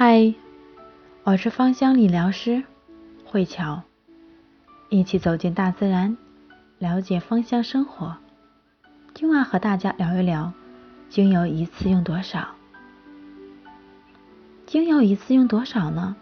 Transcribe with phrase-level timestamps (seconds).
[0.00, 0.32] 嗨，
[1.24, 2.62] 我是芳香理疗师
[3.24, 3.82] 慧乔，
[4.90, 6.16] 一起走进大自然，
[6.78, 8.16] 了解芳香生活。
[9.12, 10.52] 今晚和大家聊一聊，
[11.10, 12.50] 精油一次用多少？
[14.66, 16.14] 精油一次用多少呢？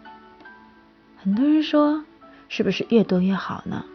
[1.15, 2.03] 很多人说，
[2.49, 3.85] 是不是越多越好呢？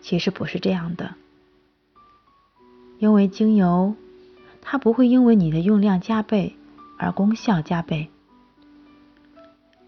[0.00, 1.14] 其实不是这样的，
[2.98, 3.94] 因为精油
[4.60, 6.56] 它不会因为你的用量加倍
[6.98, 8.10] 而功效加倍。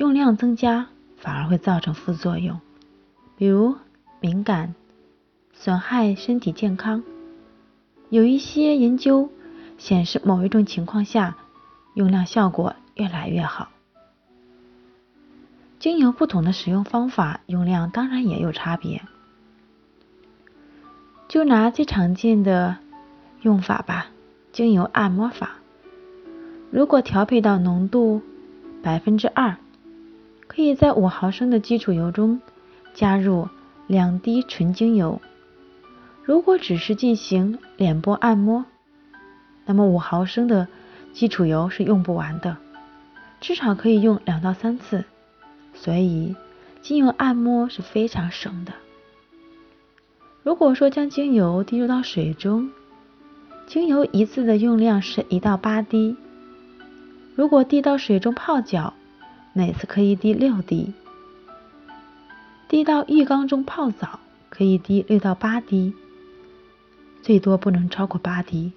[0.06, 2.60] 用量增加反而会造成副作用，
[3.36, 3.74] 比如
[4.20, 4.72] 敏感、
[5.52, 7.02] 损害身体健康。
[8.08, 9.28] 有一些研究
[9.78, 11.36] 显示，某一种情况下
[11.94, 13.70] 用量效果越来越好。
[15.80, 19.02] 精油不同的使用方法，用量当然也有差别。
[21.26, 22.76] 就拿最常见的
[23.42, 24.06] 用法吧，
[24.52, 25.56] 精油按摩法。
[26.70, 28.22] 如果调配到浓度
[28.84, 29.56] 百分之二。
[30.56, 32.40] 可以在五毫升的基础油中
[32.94, 33.46] 加入
[33.86, 35.20] 两滴纯精油。
[36.24, 38.64] 如果只是进行脸部按摩，
[39.66, 40.66] 那么五毫升的
[41.12, 42.56] 基础油是用不完的，
[43.38, 45.04] 至少可以用两到三次。
[45.74, 46.34] 所以
[46.80, 48.72] 精油按摩是非常省的。
[50.42, 52.70] 如果说将精油滴入到水中，
[53.66, 56.16] 精油一次的用量是一到八滴。
[57.34, 58.94] 如果滴到水中泡脚，
[59.58, 60.92] 每次可以滴六滴，
[62.68, 64.20] 滴到浴缸中泡澡
[64.50, 65.94] 可以滴六到八滴，
[67.22, 68.72] 最多不能超过八滴。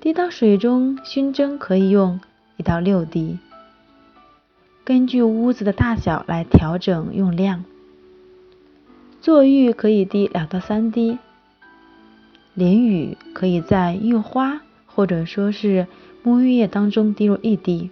[0.00, 2.18] 滴到水中熏蒸可以用
[2.56, 3.38] 一到六滴，
[4.84, 7.62] 根据屋子的大小来调整用量。
[9.20, 11.18] 坐浴可以滴两到三滴，
[12.54, 15.86] 淋浴可以在浴花或者说是
[16.24, 17.90] 沐浴液当中滴入一滴。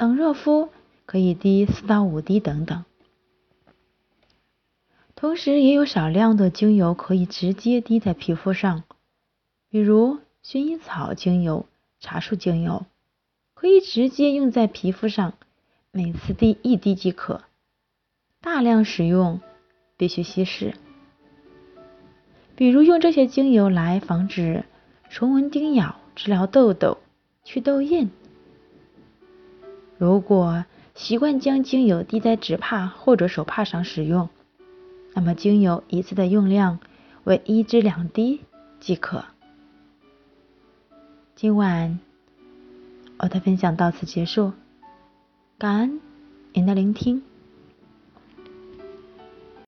[0.00, 0.70] 冷热敷
[1.04, 2.86] 可以滴四到五滴等等，
[5.14, 8.84] 同时也有少量的精油可以直接滴在皮肤上，
[9.68, 11.66] 比如薰衣草精油、
[11.98, 12.86] 茶树精油，
[13.52, 15.34] 可以直接用在皮肤上，
[15.92, 17.42] 每次滴一滴即可。
[18.40, 19.42] 大量使用
[19.98, 20.72] 必须稀释，
[22.56, 24.64] 比如用这些精油来防止
[25.10, 26.96] 虫蚊叮咬、治疗痘痘、
[27.44, 28.10] 祛痘印。
[30.00, 34.30] 如果习惯将精油滴在指帕或者手帕上使用，
[35.12, 36.78] 那么精油一次的用量
[37.24, 38.40] 为一至两滴
[38.80, 39.26] 即可。
[41.36, 41.98] 今晚
[43.18, 44.54] 我的分享到此结束，
[45.58, 46.00] 感恩
[46.54, 47.22] 您的聆听。